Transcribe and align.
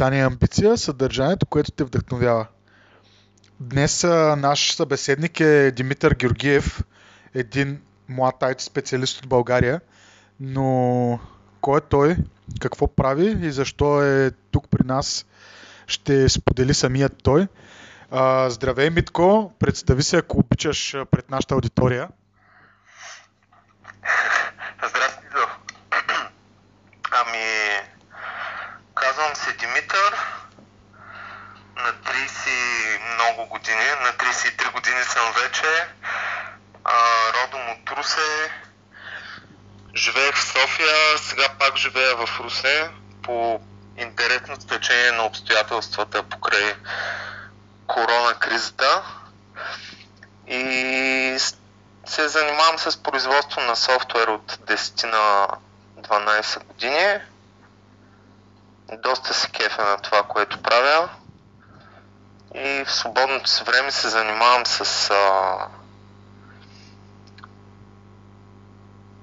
описание 0.00 0.24
амбиция, 0.24 0.76
съдържанието, 0.76 1.46
което 1.46 1.70
те 1.70 1.84
вдъхновява. 1.84 2.46
Днес 3.60 4.04
наш 4.36 4.74
събеседник 4.74 5.40
е 5.40 5.70
Димитър 5.70 6.14
Георгиев, 6.14 6.82
един 7.34 7.80
млад 8.08 8.34
IT 8.40 8.60
специалист 8.60 9.18
от 9.18 9.28
България, 9.28 9.80
но 10.40 11.20
кой 11.60 11.78
е 11.78 11.80
той, 11.80 12.16
какво 12.60 12.94
прави 12.94 13.46
и 13.46 13.52
защо 13.52 14.02
е 14.04 14.30
тук 14.50 14.68
при 14.70 14.86
нас, 14.86 15.26
ще 15.86 16.28
сподели 16.28 16.74
самият 16.74 17.22
той. 17.22 17.46
Здравей, 18.48 18.90
Митко, 18.90 19.52
представи 19.58 20.02
се, 20.02 20.16
ако 20.16 20.38
обичаш 20.38 20.96
пред 21.10 21.30
нашата 21.30 21.54
аудитория. 21.54 22.08
Здрасти, 24.88 25.24
До. 25.34 25.46
Ами, 27.10 27.46
казвам 28.94 29.34
се 29.34 29.52
Димитър, 29.52 30.14
на 31.76 31.92
30 33.40 33.42
много 33.42 33.48
години, 33.48 33.84
на 34.02 34.12
33 34.12 34.72
години 34.72 35.04
съм 35.04 35.32
вече, 35.42 35.86
а, 36.84 36.94
родом 37.32 37.60
от 37.70 37.90
Русе, 37.90 38.50
живеех 39.94 40.36
в 40.36 40.44
София, 40.44 41.18
сега 41.18 41.48
пак 41.58 41.76
живея 41.76 42.16
в 42.16 42.40
Русе 42.40 42.90
по 43.22 43.60
интересно 43.96 44.60
стечение 44.60 45.12
на 45.12 45.24
обстоятелствата 45.24 46.22
покрай 46.22 46.74
корона 47.86 48.34
кризата 48.34 49.02
и 50.46 51.38
се 52.06 52.28
занимавам 52.28 52.78
с 52.78 53.02
производство 53.02 53.60
на 53.60 53.76
софтуер 53.76 54.28
от 54.28 54.52
10 54.52 55.04
на 55.04 55.48
12 55.98 56.64
години. 56.64 57.20
Доста 58.92 59.34
се 59.34 59.50
кефя 59.50 59.84
на 59.84 59.96
това, 59.96 60.22
което 60.22 60.62
правя. 60.62 61.08
И 62.54 62.84
в 62.84 62.92
свободното 62.92 63.50
си 63.50 63.64
време 63.64 63.90
се 63.90 64.08
занимавам 64.08 64.66
с 64.66 65.10
а, 65.10 65.56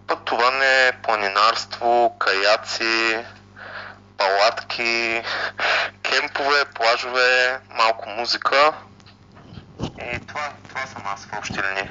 пътуване, 0.07 0.91
планинарство, 1.03 2.15
каяци, 2.19 3.25
палатки, 4.17 5.21
кемпове, 6.01 6.65
плажове, 6.75 7.59
малко 7.77 8.09
музика. 8.09 8.73
И 9.81 10.19
това, 10.27 10.49
това 10.69 10.85
съм 10.85 11.03
аз 11.05 11.25
в 11.25 11.37
общи 11.37 11.53
линии. 11.53 11.89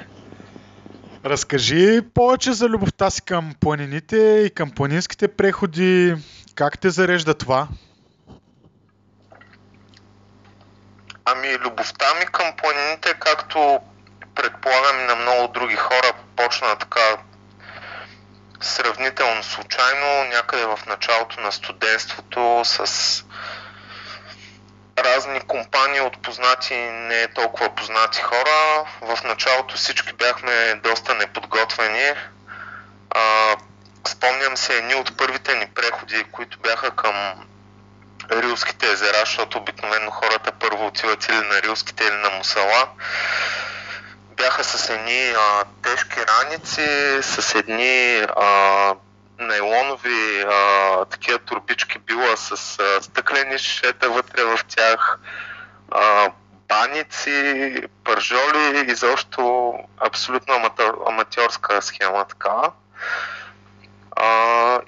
Разкажи 1.25 2.01
повече 2.13 2.53
за 2.53 2.65
любовта 2.65 3.09
си 3.09 3.21
към 3.21 3.53
планините 3.59 4.17
и 4.17 4.49
към 4.49 4.71
планинските 4.71 5.27
преходи. 5.27 6.15
Как 6.55 6.79
те 6.79 6.89
зарежда 6.89 7.33
това? 7.33 7.67
Ами, 11.29 11.57
любовта 11.57 12.13
ми 12.13 12.25
към 12.25 12.53
планините, 12.57 13.13
както 13.13 13.79
предполагам 14.35 14.99
и 14.99 15.03
на 15.03 15.15
много 15.15 15.47
други 15.47 15.75
хора, 15.75 16.13
почна 16.35 16.75
така 16.75 17.17
сравнително 18.61 19.43
случайно, 19.43 20.23
някъде 20.23 20.65
в 20.65 20.79
началото 20.87 21.41
на 21.41 21.51
студентството 21.51 22.61
с 22.65 23.23
разни 24.97 25.39
компании 25.39 26.01
от 26.01 26.21
познати 26.21 26.73
и 26.73 26.91
не 26.91 27.27
толкова 27.27 27.75
познати 27.75 28.21
хора. 28.21 28.85
В 29.01 29.23
началото 29.23 29.75
всички 29.75 30.13
бяхме 30.13 30.75
доста 30.83 31.15
неподготвени. 31.15 32.13
А, 33.09 33.55
спомням 34.07 34.57
се 34.57 34.77
едни 34.77 34.95
от 34.95 35.17
първите 35.17 35.55
ни 35.55 35.65
преходи, 35.75 36.23
които 36.31 36.59
бяха 36.59 36.91
към 36.91 37.47
Рилските 38.31 38.91
езера, 38.91 39.19
защото 39.19 39.57
обикновено 39.57 40.11
хората 40.11 40.51
първо 40.51 40.85
отиват 40.85 41.25
или 41.29 41.35
на 41.35 41.61
Рилските 41.61 42.03
или 42.03 42.15
на 42.15 42.29
Мусала. 42.29 42.89
Бяха 44.37 44.63
с 44.63 44.89
едни 44.89 45.29
а, 45.29 45.63
тежки 45.83 46.19
раници, 46.27 47.19
с 47.21 47.55
едни 47.55 48.25
а, 48.35 48.95
нейлонови 49.39 50.41
а, 50.41 51.05
такива 51.05 51.39
турбички 51.39 51.99
била 51.99 52.37
с 52.37 52.79
а, 52.79 53.01
стъклени 53.01 53.57
шишета 53.57 54.09
вътре 54.09 54.43
в 54.43 54.59
тях, 54.67 55.19
а, 55.91 56.31
баници, 56.67 57.81
пържоли, 58.03 58.85
изобщо 58.87 59.73
абсолютно 59.97 60.55
аматьорска 61.07 61.81
схема 61.81 62.25
така. 62.25 62.71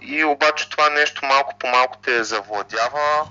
И 0.02 0.24
обаче 0.24 0.70
това 0.70 0.90
нещо 0.90 1.26
малко 1.26 1.58
по 1.60 1.68
малко 1.68 1.98
те 1.98 2.24
завладява, 2.24 3.28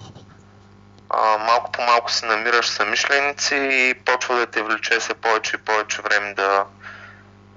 а, 1.11 1.39
малко 1.39 1.73
по 1.73 1.83
малко 1.83 2.13
се 2.13 2.27
намираш 2.27 2.67
самишленици 2.67 3.55
и 3.55 3.95
почва 4.05 4.37
да 4.37 4.47
те 4.47 4.63
влече 4.63 5.01
се 5.01 5.15
повече 5.15 5.57
и 5.57 5.65
повече 5.65 6.03
време 6.03 6.35
да, 6.35 6.65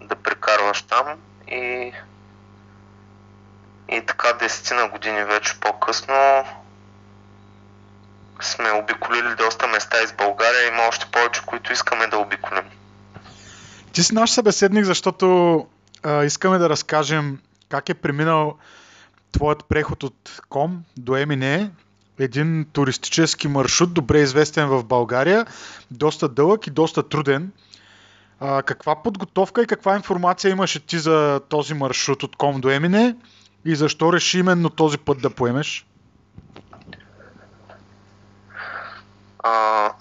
да 0.02 0.16
прекарваш 0.16 0.82
там. 0.82 1.06
И 1.48 1.94
и 3.92 4.02
така 4.06 4.34
десетина 4.34 4.90
години 4.90 5.24
вече 5.24 5.60
по-късно 5.60 6.46
сме 8.42 8.72
обиколили 8.72 9.36
доста 9.36 9.68
места 9.68 10.04
из 10.04 10.14
България. 10.14 10.68
Има 10.68 10.84
още 10.88 11.06
повече, 11.12 11.42
които 11.46 11.74
искаме 11.74 12.08
да 12.08 12.18
обиколим. 12.18 12.64
Ти 13.94 14.04
си 14.04 14.14
наш 14.14 14.32
събеседник, 14.32 14.86
защото 14.86 15.58
а, 16.04 16.24
искаме 16.24 16.58
да 16.58 16.70
разкажем 16.70 17.40
как 17.70 17.90
е 17.90 17.94
преминал 17.94 18.58
твоят 19.32 19.66
преход 19.66 20.04
от 20.04 20.42
Ком 20.50 20.84
до 20.98 21.16
Емине. 21.16 21.72
Един 22.20 22.66
туристически 22.74 23.48
маршрут, 23.48 23.94
добре 23.94 24.20
известен 24.20 24.68
в 24.68 24.84
България, 24.84 25.46
доста 25.92 26.30
дълъг 26.30 26.68
и 26.68 26.72
доста 26.72 27.10
труден. 27.10 27.52
А, 28.40 28.64
каква 28.64 29.04
подготовка 29.04 29.62
и 29.62 29.68
каква 29.68 29.96
информация 29.96 30.52
имаше 30.52 30.80
ти 30.80 31.00
за 31.00 31.42
този 31.50 31.74
маршрут 31.74 32.24
от 32.24 32.36
Ком 32.36 32.62
до 32.62 32.70
Емине? 32.70 33.16
И 33.66 33.76
защо 33.76 34.14
реши 34.14 34.40
именно 34.40 34.70
този 34.70 34.98
път 34.98 35.22
да 35.22 35.30
поемеш? 35.30 35.86
А, 39.44 39.92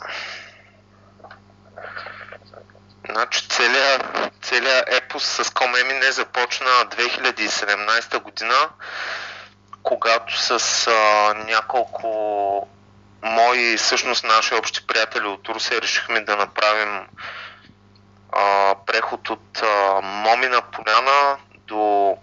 значи 3.10 3.48
целият, 4.60 4.92
епос 4.92 5.24
с 5.24 5.50
Комеми 5.50 5.92
не 5.92 6.12
започна 6.12 6.66
2017 6.66 8.22
година, 8.22 8.68
когато 9.82 10.38
с 10.38 10.86
а, 10.86 11.34
няколко 11.34 12.68
мои, 13.22 13.76
всъщност 13.76 14.24
наши 14.24 14.54
общи 14.54 14.86
приятели 14.86 15.26
от 15.26 15.48
Русия 15.48 15.82
решихме 15.82 16.20
да 16.20 16.36
направим 16.36 17.06
а, 18.32 18.74
преход 18.86 19.30
от 19.30 19.62
а, 19.62 20.00
Момина 20.02 20.62
поляна 20.72 21.36
до 21.66 22.16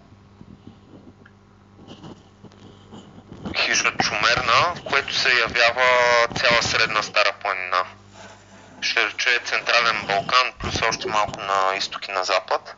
хижа 3.56 3.92
Чумерна, 4.02 4.74
което 4.84 5.14
се 5.14 5.38
явява 5.38 5.88
цяла 6.36 6.62
средна 6.62 7.02
Стара 7.02 7.32
планина. 7.42 7.84
Ще 8.88 9.06
рече 9.06 9.40
Централен 9.44 10.06
Балкан, 10.06 10.52
плюс 10.58 10.82
още 10.82 11.08
малко 11.08 11.40
на 11.40 11.76
изток 11.76 12.08
и 12.08 12.12
на 12.12 12.24
запад. 12.24 12.74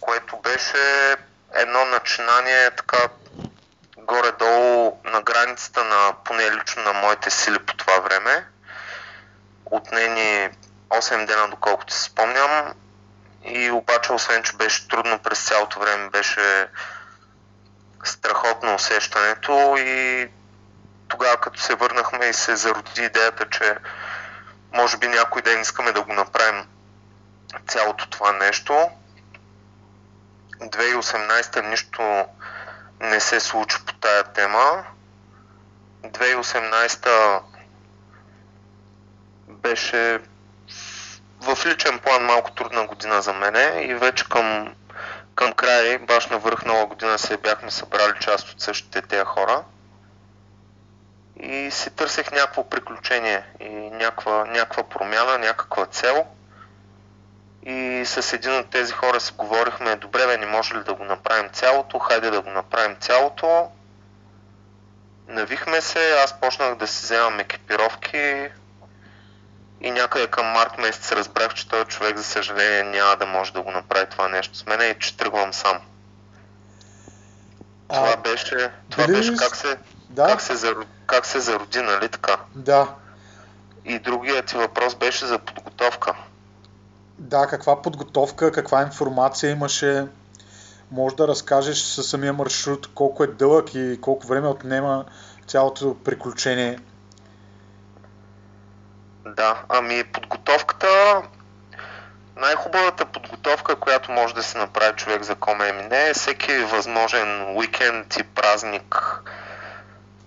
Което 0.00 0.36
беше 0.36 1.16
едно 1.54 1.84
начинание 1.84 2.70
така 2.70 3.08
горе-долу 3.96 5.00
на 5.04 5.22
границата 5.22 5.84
на, 5.84 6.14
поне 6.24 6.50
лично 6.50 6.82
на 6.82 6.92
моите 6.92 7.30
сили 7.30 7.58
по 7.58 7.76
това 7.76 7.98
време. 7.98 8.46
Отне 9.66 10.08
ни 10.08 10.48
8 10.88 11.26
дена, 11.26 11.48
доколкото 11.48 11.94
се 11.94 12.02
спомням. 12.02 12.74
И 13.44 13.70
обаче, 13.70 14.12
освен 14.12 14.42
че 14.42 14.56
беше 14.56 14.88
трудно 14.88 15.18
през 15.18 15.44
цялото 15.44 15.80
време, 15.80 16.10
беше 16.10 16.68
страхотно 18.04 18.74
усещането 18.74 19.76
и 19.78 20.28
тогава 21.08 21.36
като 21.36 21.60
се 21.60 21.74
върнахме 21.74 22.26
и 22.26 22.32
се 22.32 22.56
зароди 22.56 23.02
идеята, 23.02 23.48
че 23.48 23.76
може 24.72 24.96
би 24.96 25.08
някой 25.08 25.42
ден 25.42 25.60
искаме 25.60 25.92
да 25.92 26.02
го 26.02 26.12
направим 26.12 26.66
цялото 27.66 28.10
това 28.10 28.32
нещо. 28.32 28.90
2018 30.60 31.68
нищо 31.68 32.26
не 33.00 33.20
се 33.20 33.40
случи 33.40 33.76
по 33.86 33.94
тая 33.94 34.24
тема. 34.24 34.84
2018 36.02 37.42
беше 39.48 40.20
в 41.40 41.66
личен 41.66 41.98
план 41.98 42.24
малко 42.24 42.50
трудна 42.50 42.86
година 42.86 43.22
за 43.22 43.32
мене 43.32 43.82
и 43.82 43.94
вече 43.94 44.28
към 44.28 44.74
към 45.34 45.52
края, 45.52 45.98
баш 45.98 46.26
на 46.26 46.38
върх 46.38 46.64
нова 46.64 46.86
година 46.86 47.18
се 47.18 47.36
бяхме 47.36 47.70
събрали 47.70 48.12
част 48.20 48.48
от 48.48 48.60
същите 48.60 49.02
тези 49.02 49.24
хора 49.24 49.64
и 51.42 51.70
си 51.70 51.90
търсех 51.90 52.32
някакво 52.32 52.68
приключение 52.68 53.44
и 53.60 53.68
някаква, 53.68 54.44
някаква 54.44 54.82
промяна, 54.82 55.38
някаква 55.38 55.86
цел. 55.86 56.26
И 57.62 58.02
с 58.06 58.32
един 58.32 58.58
от 58.58 58.70
тези 58.70 58.92
хора 58.92 59.20
си 59.20 59.32
говорихме, 59.38 59.96
добре 59.96 60.26
бе, 60.26 60.36
не 60.36 60.46
може 60.46 60.74
ли 60.74 60.84
да 60.84 60.94
го 60.94 61.04
направим 61.04 61.50
цялото, 61.52 61.98
хайде 61.98 62.30
да 62.30 62.40
го 62.40 62.50
направим 62.50 62.96
цялото. 63.00 63.70
навихме 65.28 65.80
се, 65.80 66.12
аз 66.24 66.40
почнах 66.40 66.74
да 66.74 66.86
си 66.86 67.04
вземам 67.04 67.40
екипировки 67.40 68.48
и 69.80 69.90
някъде 69.90 70.26
към 70.26 70.46
март 70.46 70.78
месец 70.78 71.12
разбрах, 71.12 71.54
че 71.54 71.68
този 71.68 71.84
човек, 71.84 72.16
за 72.16 72.24
съжаление, 72.24 72.82
няма 72.82 73.16
да 73.16 73.26
може 73.26 73.52
да 73.52 73.62
го 73.62 73.70
направи 73.70 74.06
това 74.10 74.28
нещо 74.28 74.58
с 74.58 74.66
мен 74.66 74.90
и 74.90 74.98
че 74.98 75.16
тръгвам 75.16 75.52
сам. 75.52 75.80
А, 77.88 77.94
това 77.94 78.16
беше, 78.16 78.70
това 78.90 79.06
дали... 79.06 79.16
беше 79.16 79.36
как 79.36 79.56
се, 79.56 79.78
да? 80.10 80.26
как, 80.26 80.40
се 80.40 80.56
зароди, 80.56 80.86
как 81.06 81.26
се 81.26 81.40
зароди, 81.40 81.82
нали 81.82 82.08
така? 82.08 82.36
Да. 82.54 82.94
И 83.84 83.98
другият 83.98 84.46
ти 84.46 84.56
въпрос 84.56 84.94
беше 84.94 85.26
за 85.26 85.38
подготовка. 85.38 86.14
Да, 87.18 87.46
каква 87.46 87.82
подготовка, 87.82 88.52
каква 88.52 88.82
информация 88.82 89.50
имаше? 89.50 90.06
Може 90.90 91.16
да 91.16 91.28
разкажеш 91.28 91.78
със 91.78 92.10
самия 92.10 92.32
маршрут 92.32 92.94
колко 92.94 93.24
е 93.24 93.26
дълъг 93.26 93.74
и 93.74 93.98
колко 94.00 94.26
време 94.26 94.48
отнема 94.48 95.04
цялото 95.46 95.96
приключение? 96.04 96.78
Да, 99.26 99.62
ами 99.68 100.04
подготовката, 100.04 101.22
най-хубавата 102.36 103.04
подготовка, 103.06 103.76
която 103.76 104.12
може 104.12 104.34
да 104.34 104.42
се 104.42 104.58
направи 104.58 104.96
човек 104.96 105.22
за 105.22 105.34
Коме 105.34 105.88
е 105.90 106.14
всеки 106.14 106.58
възможен 106.58 107.56
уикенд 107.56 108.16
и 108.16 108.22
празник, 108.22 109.22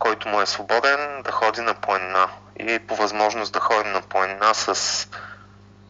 който 0.03 0.27
му 0.27 0.41
е 0.41 0.45
свободен, 0.45 1.21
да 1.21 1.31
ходи 1.31 1.61
на 1.61 1.73
планина. 1.73 2.27
И 2.59 2.79
по 2.79 2.95
възможност 2.95 3.53
да 3.53 3.59
ходим 3.59 3.91
на 3.91 4.01
планина 4.01 4.53
с 4.53 5.07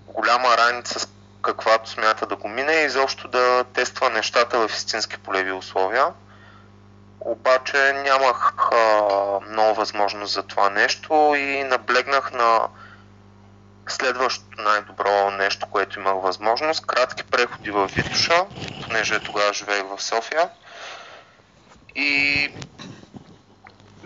голяма 0.07 0.57
раница, 0.57 0.99
с 0.99 1.07
каквато 1.41 1.89
смята 1.89 2.25
да 2.25 2.35
го 2.35 2.47
мине 2.47 2.73
и 2.73 2.85
изобщо 2.85 3.27
да 3.27 3.63
тества 3.73 4.09
нещата 4.09 4.67
в 4.67 4.71
истински 4.71 5.17
полеви 5.17 5.51
условия. 5.51 6.07
Обаче 7.19 7.93
нямах 7.93 8.53
а, 8.71 8.77
много 9.49 9.73
възможност 9.73 10.33
за 10.33 10.43
това 10.43 10.69
нещо 10.69 11.33
и 11.37 11.63
наблегнах 11.63 12.31
на 12.31 12.67
следващото 13.87 14.61
най-добро 14.61 15.31
нещо, 15.31 15.67
което 15.71 15.99
имах 15.99 16.15
възможност. 16.21 16.85
Кратки 16.85 17.23
преходи 17.23 17.71
в 17.71 17.91
Витуша, 17.95 18.45
понеже 18.83 19.19
тогава 19.19 19.53
живеех 19.53 19.83
в 19.83 20.03
София. 20.03 20.49
И 21.95 22.51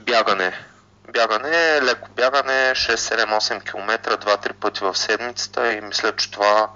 бягане. 0.08 0.54
Бягане, 1.14 1.82
леко 1.82 2.10
бягане, 2.16 2.72
6-7-8 2.76 3.64
км, 3.64 4.18
2-3 4.18 4.54
пъти 4.54 4.84
в 4.84 4.98
седмицата 4.98 5.74
и 5.74 5.82
мисля, 5.82 6.16
че 6.16 6.32
това 6.32 6.70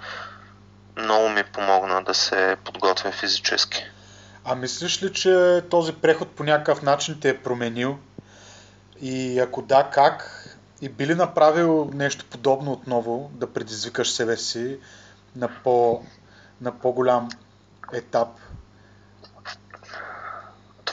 много 0.97 1.29
ми 1.29 1.43
помогна 1.43 2.03
да 2.03 2.13
се 2.13 2.55
подготвя 2.65 3.11
физически. 3.11 3.83
А 4.45 4.55
мислиш 4.55 5.03
ли, 5.03 5.13
че 5.13 5.63
този 5.69 5.93
преход 5.93 6.35
по 6.35 6.43
някакъв 6.43 6.81
начин 6.81 7.19
те 7.21 7.29
е 7.29 7.41
променил? 7.41 7.97
И 9.01 9.39
ако 9.39 9.61
да, 9.61 9.89
как? 9.93 10.47
И 10.81 10.89
би 10.89 11.07
ли 11.07 11.15
направил 11.15 11.91
нещо 11.93 12.25
подобно 12.29 12.71
отново, 12.71 13.31
да 13.33 13.53
предизвикаш 13.53 14.11
себе 14.11 14.37
си 14.37 14.79
на, 15.35 15.49
по, 15.63 16.03
на 16.61 16.79
по-голям 16.79 17.29
етап? 17.93 18.27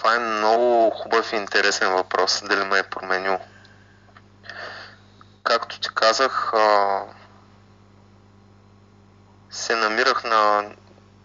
Това 0.08 0.16
е 0.16 0.28
много 0.38 0.90
хубав 0.90 1.32
и 1.32 1.36
интересен 1.36 1.92
въпрос, 1.92 2.42
дали 2.48 2.64
ме 2.64 2.78
е 2.78 2.82
променил. 2.82 3.38
Както 5.44 5.80
ти 5.80 5.88
казах, 5.94 6.52
се 9.50 9.76
намирах 9.76 10.24
на, 10.24 10.64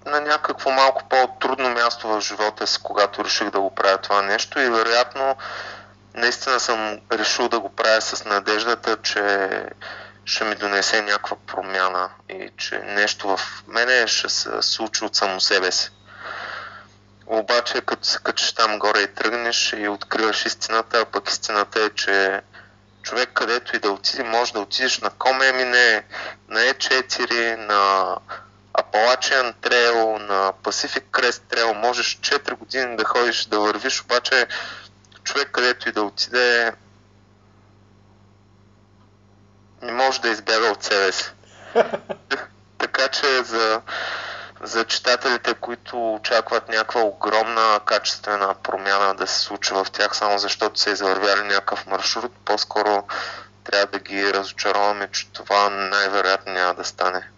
на 0.05 0.21
някакво 0.21 0.71
малко 0.71 1.09
по-трудно 1.09 1.69
място 1.69 2.07
в 2.07 2.21
живота 2.21 2.67
си, 2.67 2.79
когато 2.83 3.25
реших 3.25 3.49
да 3.49 3.59
го 3.59 3.75
правя 3.75 3.97
това 3.97 4.21
нещо 4.21 4.59
и 4.59 4.69
вероятно 4.69 5.35
наистина 6.13 6.59
съм 6.59 6.99
решил 7.11 7.49
да 7.49 7.59
го 7.59 7.69
правя 7.69 8.01
с 8.01 8.25
надеждата, 8.25 8.97
че 9.01 9.49
ще 10.25 10.43
ми 10.43 10.55
донесе 10.55 11.01
някаква 11.01 11.37
промяна 11.47 12.09
и 12.29 12.49
че 12.57 12.79
нещо 12.79 13.37
в 13.37 13.63
мене 13.67 14.07
ще 14.07 14.29
се 14.29 14.61
случи 14.61 15.05
от 15.05 15.15
само 15.15 15.39
себе 15.39 15.71
си. 15.71 15.91
Обаче, 17.25 17.81
като 17.81 18.07
се 18.07 18.19
качиш 18.23 18.53
там 18.53 18.79
горе 18.79 18.99
и 18.99 19.13
тръгнеш 19.13 19.73
и 19.77 19.87
откриваш 19.87 20.45
истината, 20.45 20.99
а 20.99 21.05
пък 21.05 21.29
истината 21.29 21.81
е, 21.81 21.89
че 21.89 22.41
човек 23.01 23.29
където 23.33 23.75
и 23.75 23.79
да 23.79 23.91
отиде, 23.91 24.23
може 24.23 24.53
да 24.53 24.59
отидеш 24.59 24.99
на 24.99 25.09
Комемине, 25.09 26.05
на 26.47 26.59
E4, 26.59 27.55
на 27.55 28.15
Appalachian 28.73 29.53
Trail, 29.53 30.17
на 30.17 30.53
Pacific 30.63 31.03
Crest 31.11 31.41
Trail, 31.55 31.73
можеш 31.73 32.19
4 32.19 32.57
години 32.57 32.97
да 32.97 33.05
ходиш 33.05 33.45
да 33.45 33.59
вървиш, 33.59 34.01
обаче 34.01 34.47
човек 35.23 35.49
където 35.51 35.89
и 35.89 35.91
да 35.91 36.03
отиде 36.03 36.73
не 39.81 39.91
може 39.91 40.21
да 40.21 40.29
избяга 40.29 40.67
от 40.67 40.83
себе 40.83 41.11
си. 41.11 41.31
така 42.77 43.07
че 43.07 43.43
за, 43.43 43.81
за 44.63 44.83
читателите, 44.85 45.53
които 45.53 46.13
очакват 46.13 46.69
някаква 46.69 47.01
огромна 47.01 47.79
качествена 47.85 48.55
промяна 48.63 49.15
да 49.15 49.27
се 49.27 49.39
случва 49.39 49.83
в 49.83 49.91
тях, 49.91 50.15
само 50.15 50.39
защото 50.39 50.79
са 50.79 50.89
извървяли 50.89 51.43
някакъв 51.43 51.87
маршрут, 51.87 52.31
по-скоро 52.45 53.03
трябва 53.63 53.85
да 53.85 53.99
ги 53.99 54.33
разочароваме, 54.33 55.09
че 55.11 55.31
това 55.31 55.69
най-вероятно 55.69 56.53
няма 56.53 56.73
да 56.73 56.83
стане. 56.83 57.29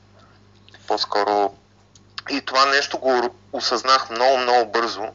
По-скоро 0.88 1.54
и 2.30 2.42
това 2.42 2.66
нещо 2.66 2.98
го 2.98 3.36
осъзнах 3.54 4.10
много, 4.10 4.38
много 4.38 4.72
бързо, 4.72 5.08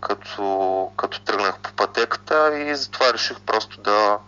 като, 0.00 0.90
като 0.96 1.20
тръгнах 1.20 1.58
по 1.58 1.72
пътеката 1.72 2.58
и 2.58 2.76
затова 2.76 3.12
реших 3.12 3.40
просто 3.40 3.80
да 3.80 4.18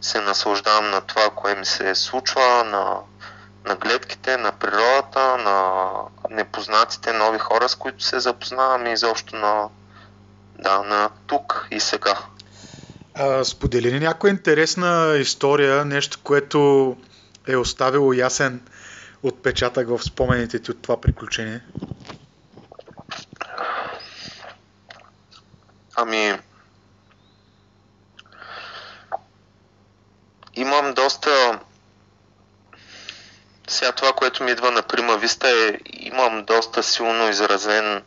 се 0.00 0.20
наслаждавам 0.20 0.90
на 0.90 1.00
това, 1.00 1.30
кое 1.30 1.54
ми 1.54 1.66
се 1.66 1.94
случва, 1.94 2.64
на, 2.64 2.96
на 3.64 3.76
гледките, 3.76 4.36
на 4.36 4.52
природата, 4.52 5.36
на 5.38 5.90
непознатите 6.30 7.12
нови 7.12 7.38
хора, 7.38 7.68
с 7.68 7.74
които 7.74 8.04
се 8.04 8.20
запознавам 8.20 8.86
и 8.86 8.92
изобщо 8.92 9.36
на, 9.36 9.68
да, 10.58 10.82
на 10.82 11.10
тук 11.26 11.68
и 11.70 11.80
сега. 11.80 12.18
А, 13.14 13.44
сподели 13.44 13.90
ли 13.90 14.00
някоя 14.00 14.30
интересна 14.30 15.16
история, 15.18 15.84
нещо, 15.84 16.18
което 16.22 16.96
е 17.48 17.56
оставило 17.56 18.12
ясен 18.12 18.60
отпечатък 19.22 19.88
в 19.88 20.04
спомените 20.04 20.58
ти 20.58 20.70
от 20.70 20.82
това 20.82 21.00
приключение? 21.00 21.60
Ами, 25.96 26.38
имам 30.54 30.94
доста... 30.94 31.60
Сега 33.68 33.92
това, 33.92 34.12
което 34.12 34.44
ми 34.44 34.50
идва 34.50 34.70
на 34.70 34.82
Прима 34.82 35.16
Виста 35.16 35.48
е, 35.48 35.78
имам 35.92 36.44
доста 36.44 36.82
силно 36.82 37.28
изразен 37.28 38.04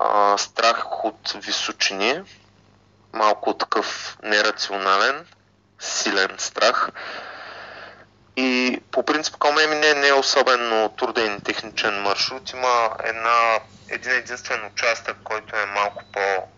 а, 0.00 0.38
страх 0.38 1.04
от 1.04 1.32
височини, 1.34 2.22
малко 3.12 3.54
такъв 3.54 4.18
нерационален, 4.22 5.26
силен 5.78 6.30
страх. 6.38 6.88
И 8.36 8.80
по 8.90 9.02
принцип 9.02 9.36
Комеми 9.36 9.74
не, 9.74 9.94
не 9.94 10.08
е 10.08 10.12
особено 10.12 10.88
труден 10.88 11.40
техничен 11.40 12.02
маршрут. 12.02 12.50
Има 12.50 12.96
една, 13.04 13.58
един 13.88 14.12
единствен 14.12 14.66
участък, 14.66 15.16
който 15.24 15.56
е 15.56 15.66
малко 15.66 16.04
по 16.12 16.48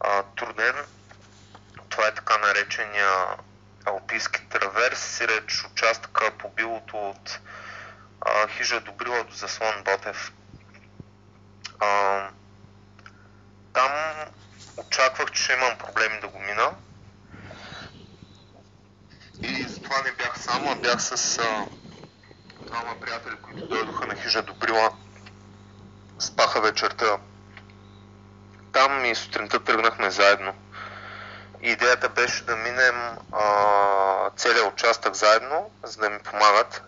а, 0.00 0.22
труден. 0.36 0.74
Това 1.88 2.06
е 2.06 2.14
така 2.14 2.38
наречения 2.38 3.08
Алпийски 3.84 4.43
траверс, 4.64 5.22
участъка 5.72 6.30
по 6.38 6.48
билото 6.48 6.96
от 6.96 7.40
а, 8.20 8.48
хижа 8.48 8.80
Добрила 8.80 9.24
до 9.24 9.34
заслон 9.34 9.82
Ботев. 9.84 10.32
А, 11.80 12.28
там 13.72 13.90
очаквах, 14.76 15.30
че 15.30 15.52
имам 15.52 15.78
проблеми 15.78 16.20
да 16.20 16.28
го 16.28 16.38
мина. 16.38 16.74
И 19.42 19.62
затова 19.62 20.02
не 20.02 20.12
бях 20.12 20.38
само, 20.38 20.76
бях 20.76 21.02
с 21.02 21.38
двама 22.60 23.00
приятели, 23.00 23.36
които 23.42 23.66
дойдоха 23.66 24.06
на 24.06 24.16
хижа 24.16 24.42
Добрила. 24.42 24.90
Спаха 26.18 26.60
вечерта 26.60 27.18
там 28.72 29.04
и 29.04 29.14
сутринта 29.14 29.64
тръгнахме 29.64 30.10
заедно. 30.10 30.54
Идеята 31.66 32.08
беше 32.08 32.44
да 32.44 32.56
минем 32.56 33.18
а, 33.32 34.30
целият 34.36 34.72
участък 34.72 35.14
заедно, 35.14 35.70
за 35.82 35.98
да 35.98 36.10
ми 36.10 36.18
помагат. 36.18 36.82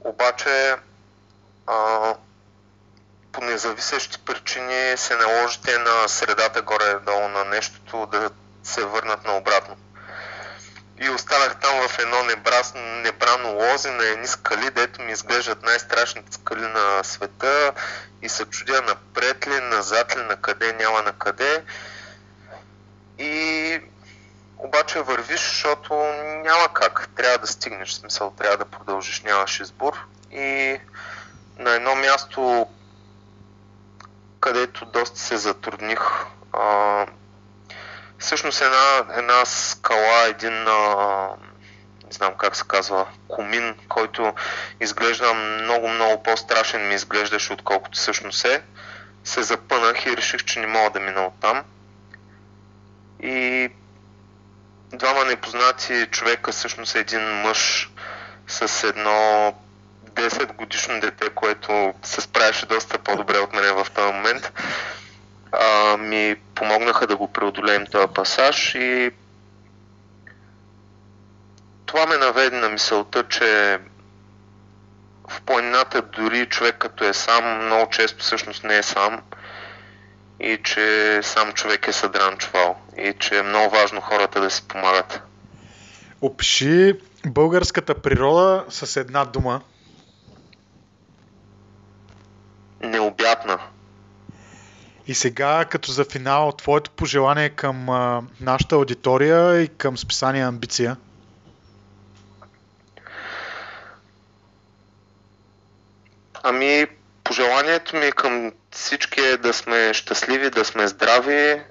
Обаче 0.00 0.76
а, 1.66 2.14
по 3.32 3.44
независещи 3.44 4.18
причини 4.24 4.96
се 4.96 5.16
наложите 5.16 5.78
на 5.78 6.08
средата 6.08 6.62
горе-долу 6.62 7.28
на 7.28 7.44
нещото 7.44 8.06
да 8.06 8.30
се 8.62 8.84
върнат 8.84 9.24
наобратно. 9.24 9.76
И 10.98 11.10
останах 11.10 11.60
там 11.60 11.88
в 11.88 11.98
едно 11.98 12.22
небрас, 12.22 12.72
небрано 12.76 13.52
лози 13.52 13.90
на 13.90 14.06
едни 14.06 14.26
скали, 14.26 14.70
дето 14.70 15.02
ми 15.02 15.12
изглеждат 15.12 15.62
най-страшните 15.62 16.32
скали 16.32 16.66
на 16.66 17.04
света 17.04 17.72
и 18.22 18.28
се 18.28 18.44
чудя 18.44 18.82
напред 18.82 19.46
ли, 19.46 19.60
назад 19.60 20.16
ли, 20.16 20.22
на 20.22 20.36
къде, 20.36 20.72
няма 20.72 21.02
на 21.02 21.12
къде. 21.12 21.64
И 23.20 23.30
обаче 24.64 25.02
вървиш, 25.02 25.40
защото 25.40 25.94
няма 26.44 26.68
как. 26.72 27.08
Трябва 27.16 27.38
да 27.38 27.46
стигнеш, 27.46 27.92
смисъл, 27.92 28.30
трябва 28.38 28.56
да 28.56 28.64
продължиш, 28.64 29.22
нямаш 29.22 29.60
избор. 29.60 30.06
И 30.32 30.78
на 31.58 31.74
едно 31.74 31.94
място, 31.94 32.66
където 34.40 34.84
доста 34.84 35.18
се 35.18 35.36
затрудних, 35.36 36.00
а, 36.52 37.06
всъщност 38.18 38.62
една, 38.62 39.14
една 39.16 39.44
скала, 39.44 40.26
един, 40.28 40.68
а, 40.68 41.28
не 42.06 42.12
знам 42.12 42.34
как 42.38 42.56
се 42.56 42.64
казва, 42.68 43.06
комин, 43.28 43.74
който 43.88 44.34
изглежда 44.80 45.34
много, 45.34 45.88
много 45.88 46.22
по-страшен 46.22 46.88
ми 46.88 46.94
изглеждаше, 46.94 47.52
отколкото 47.52 47.98
всъщност 47.98 48.44
е, 48.44 48.62
се 49.24 49.42
запънах 49.42 50.06
и 50.06 50.16
реших, 50.16 50.44
че 50.44 50.60
не 50.60 50.66
мога 50.66 50.90
да 50.90 51.00
мина 51.00 51.26
оттам. 51.26 51.58
И 51.58 51.79
двама 55.00 55.24
непознати 55.24 56.06
човека, 56.10 56.52
всъщност 56.52 56.94
един 56.94 57.20
мъж 57.20 57.90
с 58.48 58.84
едно 58.88 59.54
10 60.10 60.52
годишно 60.52 61.00
дете, 61.00 61.30
което 61.30 61.94
се 62.02 62.20
справяше 62.20 62.66
доста 62.66 62.98
по-добре 62.98 63.38
от 63.38 63.52
мен 63.52 63.74
в 63.74 63.86
този 63.94 64.12
момент, 64.12 64.52
а, 65.52 65.96
ми 65.96 66.36
помогнаха 66.54 67.06
да 67.06 67.16
го 67.16 67.32
преодолеем 67.32 67.86
този 67.86 68.14
пасаж 68.14 68.74
и 68.74 69.10
това 71.86 72.06
ме 72.06 72.16
наведе 72.16 72.56
на 72.56 72.68
мисълта, 72.68 73.28
че 73.28 73.78
в 75.28 75.40
планината 75.42 76.02
дори 76.02 76.46
човек 76.46 76.76
като 76.78 77.04
е 77.04 77.12
сам, 77.12 77.64
много 77.64 77.90
често 77.90 78.18
всъщност 78.24 78.64
не 78.64 78.78
е 78.78 78.82
сам 78.82 79.22
и 80.40 80.58
че 80.64 81.20
сам 81.22 81.52
човек 81.52 81.88
е 81.88 81.92
съдран 81.92 82.36
чувал 82.36 82.76
и 82.98 83.14
че 83.18 83.38
е 83.38 83.42
много 83.42 83.70
важно 83.70 84.00
хората 84.00 84.40
да 84.40 84.50
си 84.50 84.68
помагат. 84.68 85.20
Опиши 86.20 86.94
българската 87.26 87.94
природа 87.94 88.64
с 88.68 88.96
една 88.96 89.24
дума. 89.24 89.60
Необятна. 92.80 93.58
И 95.06 95.14
сега, 95.14 95.64
като 95.64 95.92
за 95.92 96.04
финал, 96.04 96.52
твоето 96.52 96.90
пожелание 96.90 97.48
към 97.48 97.88
а, 97.90 98.22
нашата 98.40 98.74
аудитория 98.74 99.62
и 99.62 99.68
към 99.68 99.98
списание 99.98 100.42
Амбиция? 100.42 100.96
Ами, 106.42 106.86
пожеланието 107.40 107.96
ми 107.96 108.12
към 108.12 108.52
всички 108.70 109.20
е 109.20 109.36
да 109.36 109.52
сме 109.52 109.94
щастливи, 109.94 110.50
да 110.50 110.64
сме 110.64 110.88
здрави, 110.88 111.62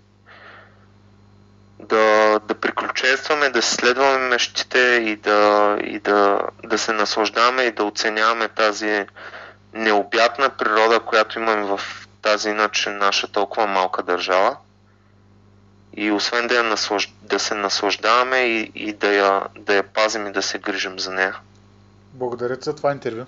да, 1.80 2.40
да 2.48 2.56
приключенстваме, 2.56 3.50
да 3.50 3.62
следваме 3.62 4.28
мечтите 4.28 4.80
и, 4.80 5.16
да, 5.16 5.78
и 5.84 6.00
да, 6.00 6.42
да 6.64 6.78
се 6.78 6.94
наслаждаваме 6.94 7.64
и 7.64 7.72
да 7.72 7.84
оценяваме 7.84 8.48
тази 8.48 9.06
необятна 9.74 10.50
природа, 10.50 11.00
която 11.00 11.40
имаме 11.40 11.64
в 11.64 11.82
тази 12.22 12.50
иначе 12.50 12.90
наша 12.90 13.28
толкова 13.28 13.68
малка 13.68 14.04
държава. 14.04 14.58
И 15.98 16.12
освен 16.12 16.48
да, 16.48 16.56
я 16.56 16.64
наслаж... 16.64 17.14
да 17.22 17.40
се 17.40 17.56
наслаждаваме 17.56 18.38
и, 18.38 18.72
и 18.76 18.94
да, 18.94 19.14
я, 19.14 19.44
да 19.60 19.76
я 19.76 19.84
пазим 19.84 20.28
и 20.28 20.32
да 20.32 20.42
се 20.42 20.60
грижим 20.60 21.00
за 21.00 21.12
нея. 21.12 21.40
Благодаря 22.14 22.58
за 22.62 22.76
това 22.76 22.92
интервю. 22.92 23.26